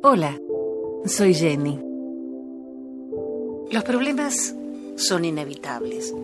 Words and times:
Hola, 0.00 0.40
soy 1.06 1.34
Jenny. 1.34 1.76
Los 3.72 3.82
problemas 3.82 4.54
son 4.94 5.24
inevitables. 5.24 6.14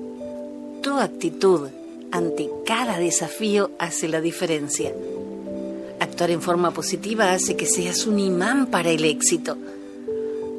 Tu 0.80 0.96
actitud 0.96 1.68
ante 2.12 2.48
cada 2.64 3.00
desafío 3.00 3.72
hace 3.80 4.06
la 4.06 4.20
diferencia. 4.20 4.94
Actuar 5.98 6.30
en 6.30 6.40
forma 6.40 6.70
positiva 6.70 7.32
hace 7.32 7.56
que 7.56 7.66
seas 7.66 8.06
un 8.06 8.20
imán 8.20 8.66
para 8.66 8.90
el 8.90 9.04
éxito. 9.04 9.56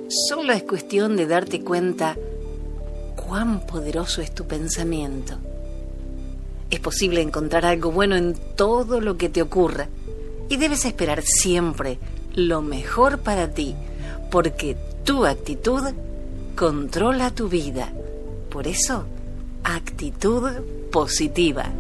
Solo 0.10 0.52
es 0.52 0.64
cuestión 0.64 1.16
de 1.16 1.26
darte 1.26 1.62
cuenta 1.62 2.18
cuán 3.16 3.66
poderoso 3.66 4.22
es 4.22 4.36
tu 4.36 4.46
pensamiento. 4.46 5.38
Es 6.70 6.82
posible 6.82 7.22
encontrar 7.22 7.66
algo 7.66 7.92
bueno 7.92 8.18
en 8.18 8.36
todo 8.58 9.00
lo 9.00 9.16
que 9.16 9.30
te 9.30 9.42
ocurra 9.42 9.88
y 10.50 10.58
debes 10.58 10.84
esperar 10.84 11.24
siempre 11.24 11.98
lo 12.36 12.62
mejor 12.62 13.20
para 13.20 13.50
ti, 13.52 13.76
porque 14.30 14.78
tu 15.04 15.26
actitud 15.26 15.82
controla 16.56 17.32
tu 17.32 17.50
vida. 17.50 17.92
Por 18.50 18.68
eso, 18.68 19.06
actitud 19.64 20.44
positiva. 20.92 21.72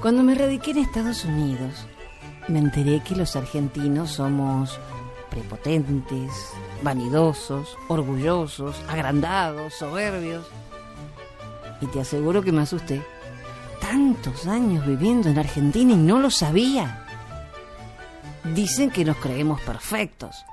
Cuando 0.00 0.22
me 0.22 0.34
radiqué 0.34 0.70
en 0.70 0.78
Estados 0.78 1.24
Unidos, 1.24 1.84
me 2.46 2.60
enteré 2.60 3.02
que 3.02 3.14
los 3.14 3.36
argentinos 3.36 4.12
somos 4.12 4.78
prepotentes, 5.28 6.30
vanidosos, 6.82 7.76
orgullosos, 7.88 8.76
agrandados, 8.88 9.74
soberbios. 9.74 10.46
Y 11.80 11.86
te 11.86 12.00
aseguro 12.00 12.42
que 12.42 12.52
me 12.52 12.62
asusté. 12.62 13.02
Tantos 13.80 14.46
años 14.46 14.86
viviendo 14.86 15.28
en 15.28 15.38
Argentina 15.38 15.92
y 15.92 15.96
no 15.96 16.18
lo 16.18 16.30
sabía. 16.30 17.06
Dicen 18.54 18.90
que 18.90 19.04
nos 19.04 19.16
creemos 19.16 19.60
perfectos. 19.60 20.44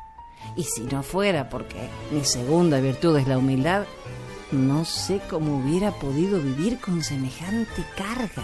Y 0.56 0.64
si 0.64 0.82
no 0.82 1.04
fuera 1.04 1.50
porque 1.50 1.90
mi 2.12 2.24
segunda 2.24 2.80
virtud 2.80 3.18
es 3.18 3.28
la 3.28 3.38
humildad, 3.38 3.84
no 4.52 4.86
sé 4.86 5.20
cómo 5.30 5.58
hubiera 5.58 5.92
podido 5.92 6.40
vivir 6.40 6.80
con 6.80 7.04
semejante 7.04 7.84
carga. 7.98 8.44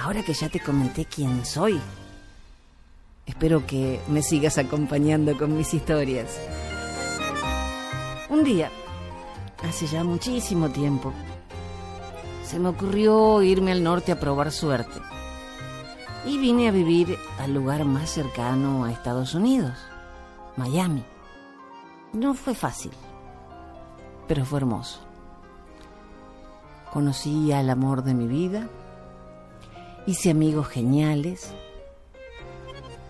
Ahora 0.00 0.22
que 0.22 0.34
ya 0.34 0.48
te 0.48 0.60
comenté 0.60 1.06
quién 1.06 1.46
soy, 1.46 1.80
espero 3.24 3.66
que 3.66 4.00
me 4.08 4.22
sigas 4.22 4.58
acompañando 4.58 5.38
con 5.38 5.56
mis 5.56 5.72
historias. 5.72 6.38
Un 8.28 8.44
día, 8.44 8.70
hace 9.68 9.86
ya 9.86 10.04
muchísimo 10.04 10.70
tiempo, 10.70 11.12
se 12.44 12.58
me 12.58 12.68
ocurrió 12.68 13.42
irme 13.42 13.72
al 13.72 13.82
norte 13.82 14.12
a 14.12 14.20
probar 14.20 14.52
suerte. 14.52 15.00
Y 16.26 16.38
vine 16.38 16.68
a 16.68 16.72
vivir 16.72 17.18
al 17.38 17.52
lugar 17.52 17.84
más 17.84 18.10
cercano 18.10 18.84
a 18.84 18.92
Estados 18.92 19.34
Unidos, 19.34 19.76
Miami. 20.56 21.04
No 22.12 22.34
fue 22.34 22.54
fácil, 22.54 22.92
pero 24.26 24.44
fue 24.44 24.60
hermoso. 24.60 25.00
Conocí 26.92 27.52
al 27.52 27.68
amor 27.70 28.04
de 28.04 28.14
mi 28.14 28.26
vida 28.26 28.68
hice 30.06 30.30
amigos 30.30 30.68
geniales. 30.68 31.52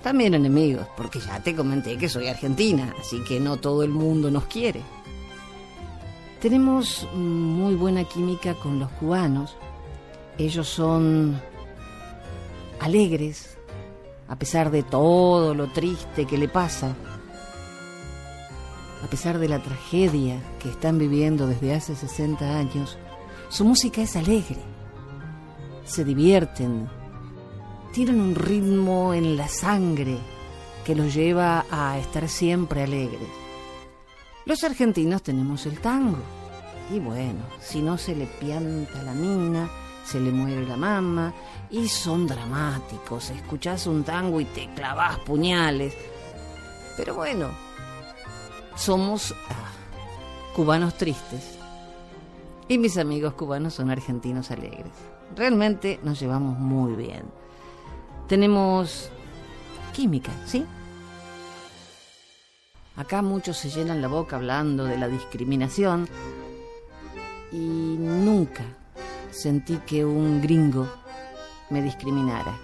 También 0.03 0.35
enemigos, 0.35 0.87
porque 0.97 1.19
ya 1.19 1.41
te 1.41 1.57
comenté 1.57 1.97
que 1.97 2.09
soy 2.09 2.29
argentina, 2.29 2.95
así 3.01 3.23
que 3.25 3.41
no 3.41 3.57
todo 3.57 3.83
el 3.83 3.91
mundo 3.91 4.31
nos 4.31 4.45
quiere. 4.45 4.83
Tenemos 6.45 7.09
muy 7.15 7.75
buena 7.75 8.05
química 8.05 8.53
con 8.53 8.79
los 8.79 8.91
cubanos. 8.91 9.57
Ellos 10.37 10.69
son 10.69 11.41
alegres, 12.81 13.57
a 14.29 14.37
pesar 14.37 14.71
de 14.71 14.83
todo 14.83 15.55
lo 15.55 15.69
triste 15.69 16.27
que 16.27 16.37
le 16.37 16.49
pasa, 16.49 16.95
a 19.03 19.07
pesar 19.07 19.39
de 19.39 19.49
la 19.49 19.63
tragedia 19.63 20.39
que 20.59 20.69
están 20.69 20.99
viviendo 20.99 21.47
desde 21.47 21.73
hace 21.73 21.97
60 21.97 22.59
años, 22.59 22.99
su 23.49 23.65
música 23.65 24.03
es 24.03 24.15
alegre 24.15 24.61
se 25.87 26.05
divierten, 26.05 26.91
tienen 27.93 28.21
un 28.21 28.35
ritmo 28.35 29.15
en 29.15 29.39
la 29.39 29.49
sangre 29.49 30.19
que 30.85 30.95
los 30.95 31.15
lleva 31.15 31.65
a 31.71 31.99
estar 31.99 32.29
siempre 32.29 32.83
alegres. 32.83 33.29
Los 34.47 34.63
argentinos 34.63 35.23
tenemos 35.23 35.65
el 35.67 35.81
tango. 35.81 36.19
Y 36.93 36.99
bueno, 36.99 37.41
si 37.61 37.81
no 37.81 37.97
se 37.97 38.15
le 38.15 38.27
pianta 38.27 39.03
la 39.03 39.15
mina, 39.15 39.71
se 40.05 40.21
le 40.21 40.31
muere 40.31 40.67
la 40.67 40.77
mama, 40.77 41.33
y 41.71 41.89
son 41.89 42.27
dramáticos. 42.27 43.31
Escuchás 43.31 43.87
un 43.87 44.05
tango 44.05 44.41
y 44.41 44.45
te 44.45 44.69
clavas 44.75 45.19
puñales. 45.21 45.95
Pero 46.97 47.15
bueno, 47.15 47.49
somos 48.77 49.35
ah, 49.49 49.73
cubanos 50.55 50.95
tristes. 50.95 51.59
Y 52.69 52.79
mis 52.79 52.99
amigos 52.99 53.35
cubanos 53.35 53.75
son 53.75 53.91
argentinos 53.91 54.51
alegres. 54.51 54.93
Realmente 55.35 56.01
nos 56.03 56.21
llevamos 56.21 56.59
muy 56.59 56.95
bien. 56.95 57.23
Tenemos 58.29 59.11
química, 59.93 60.33
¿sí? 60.47 60.67
Acá 62.97 63.23
muchos 63.23 63.57
se 63.57 63.71
llenan 63.71 64.01
la 64.01 64.09
boca 64.09 64.37
hablando 64.37 64.85
de 64.85 64.99
la 64.99 65.09
discriminación 65.09 66.09
y 67.51 67.97
nunca 67.99 68.65
sentí 69.31 69.79
que 69.79 70.05
un 70.05 70.41
gringo 70.41 70.89
me 71.71 71.83
discriminara. 71.83 72.57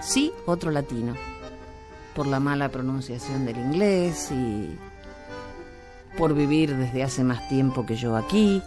Sí, 0.00 0.32
otro 0.46 0.70
latino, 0.70 1.14
por 2.14 2.26
la 2.26 2.40
mala 2.40 2.68
pronunciación 2.70 3.46
del 3.46 3.58
inglés 3.58 4.30
y 4.32 4.76
por 6.18 6.34
vivir 6.34 6.76
desde 6.76 7.04
hace 7.04 7.22
más 7.24 7.48
tiempo 7.48 7.86
que 7.86 7.96
yo 7.96 8.16
aquí 8.16 8.62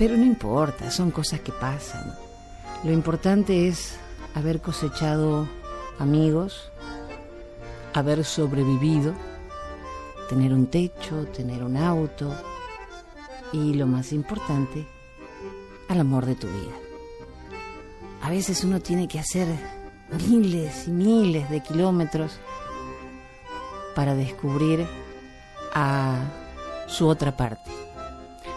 pero 0.00 0.16
no 0.16 0.24
importa, 0.24 0.90
son 0.90 1.10
cosas 1.10 1.40
que 1.40 1.52
pasan. 1.52 2.14
Lo 2.84 2.90
importante 2.90 3.68
es 3.68 3.98
haber 4.34 4.62
cosechado 4.62 5.46
amigos, 5.98 6.72
haber 7.92 8.24
sobrevivido, 8.24 9.12
tener 10.30 10.54
un 10.54 10.68
techo, 10.68 11.26
tener 11.26 11.62
un 11.62 11.76
auto 11.76 12.34
y 13.52 13.74
lo 13.74 13.86
más 13.86 14.12
importante, 14.12 14.86
al 15.90 16.00
amor 16.00 16.24
de 16.24 16.36
tu 16.36 16.46
vida. 16.46 16.72
A 18.22 18.30
veces 18.30 18.64
uno 18.64 18.80
tiene 18.80 19.08
que 19.08 19.18
hacer 19.18 19.46
miles 20.28 20.88
y 20.88 20.90
miles 20.92 21.50
de 21.50 21.60
kilómetros 21.60 22.38
para 23.94 24.14
descubrir 24.14 24.86
a 25.74 26.16
su 26.86 27.06
otra 27.06 27.36
parte 27.36 27.80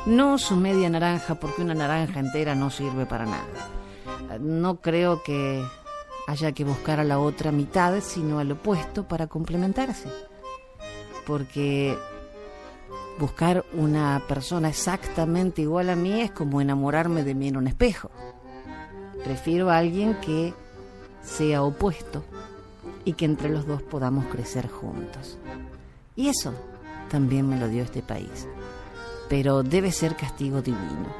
no 0.05 0.37
su 0.37 0.55
media 0.55 0.89
naranja, 0.89 1.35
porque 1.35 1.61
una 1.61 1.73
naranja 1.73 2.19
entera 2.19 2.55
no 2.55 2.69
sirve 2.69 3.05
para 3.05 3.25
nada. 3.25 4.39
No 4.39 4.81
creo 4.81 5.23
que 5.23 5.63
haya 6.27 6.51
que 6.51 6.63
buscar 6.63 6.99
a 6.99 7.03
la 7.03 7.19
otra 7.19 7.51
mitad, 7.51 8.01
sino 8.01 8.39
al 8.39 8.51
opuesto 8.51 9.07
para 9.07 9.27
complementarse. 9.27 10.09
Porque 11.25 11.97
buscar 13.19 13.65
una 13.73 14.21
persona 14.27 14.69
exactamente 14.69 15.61
igual 15.61 15.89
a 15.89 15.95
mí 15.95 16.21
es 16.21 16.31
como 16.31 16.61
enamorarme 16.61 17.23
de 17.23 17.35
mí 17.35 17.47
en 17.47 17.57
un 17.57 17.67
espejo. 17.67 18.09
Prefiero 19.23 19.69
a 19.69 19.77
alguien 19.77 20.15
que 20.15 20.53
sea 21.21 21.63
opuesto 21.63 22.23
y 23.05 23.13
que 23.13 23.25
entre 23.25 23.49
los 23.49 23.65
dos 23.65 23.81
podamos 23.81 24.25
crecer 24.25 24.69
juntos. 24.69 25.37
Y 26.15 26.27
eso 26.27 26.53
también 27.09 27.47
me 27.47 27.57
lo 27.57 27.67
dio 27.67 27.83
este 27.83 28.01
país 28.01 28.47
pero 29.33 29.63
debe 29.63 29.91
ser 29.91 30.15
castigo 30.15 30.61
divino. 30.61 31.11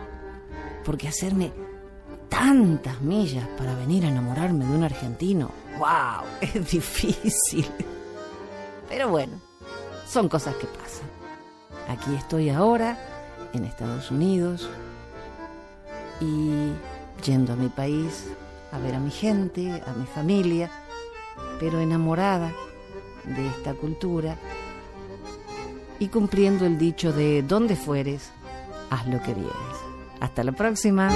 Porque 0.86 1.07
hacerme 1.07 1.51
tantas 2.30 3.01
millas 3.01 3.48
para 3.57 3.74
venir 3.75 4.06
a 4.06 4.10
enamorarme 4.10 4.66
de 4.66 4.72
un 4.72 4.83
argentino, 4.83 5.50
wow, 5.80 6.24
es 6.42 6.69
difícil. 6.69 7.66
Pero 8.88 9.10
bueno, 9.10 9.33
son 10.13 10.30
cosas 10.30 10.56
que 10.57 10.68
pasan. 10.68 11.10
Aquí 11.89 12.13
estoy 12.13 12.51
ahora, 12.51 13.00
en 13.51 13.65
Estados 13.65 14.12
Unidos, 14.12 14.69
y 16.21 16.71
yendo 17.25 17.54
a 17.54 17.56
mi 17.56 17.68
país 17.68 18.27
a 18.71 18.77
ver 18.77 18.94
a 18.94 19.00
mi 19.00 19.10
gente, 19.10 19.81
a 19.88 19.94
mi 19.94 20.06
familia, 20.06 20.69
pero 21.60 21.80
enamorada 21.80 22.54
de 23.25 23.48
esta 23.48 23.74
cultura 23.74 24.38
y 25.98 26.10
cumpliendo 26.10 26.68
el 26.68 26.77
dicho 26.77 27.12
de 27.12 27.42
donde 27.42 27.75
fueres, 27.75 28.30
haz 28.92 29.07
lo 29.07 29.19
que 29.19 29.33
vienes. 29.33 29.54
Hasta 30.19 30.44
la 30.44 30.51
próxima. 30.51 31.10